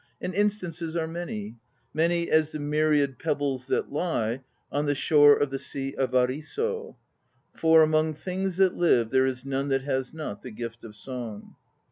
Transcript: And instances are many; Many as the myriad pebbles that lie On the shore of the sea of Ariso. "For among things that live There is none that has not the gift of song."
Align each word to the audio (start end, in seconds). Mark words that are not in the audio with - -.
And 0.19 0.33
instances 0.33 0.97
are 0.97 1.05
many; 1.07 1.57
Many 1.93 2.27
as 2.31 2.53
the 2.53 2.59
myriad 2.59 3.19
pebbles 3.19 3.67
that 3.67 3.91
lie 3.91 4.41
On 4.71 4.87
the 4.87 4.95
shore 4.95 5.35
of 5.37 5.51
the 5.51 5.59
sea 5.59 5.93
of 5.93 6.15
Ariso. 6.15 6.95
"For 7.53 7.83
among 7.83 8.15
things 8.15 8.57
that 8.57 8.73
live 8.73 9.11
There 9.11 9.27
is 9.27 9.45
none 9.45 9.67
that 9.67 9.83
has 9.83 10.11
not 10.11 10.41
the 10.41 10.49
gift 10.49 10.83
of 10.83 10.95
song." 10.95 11.55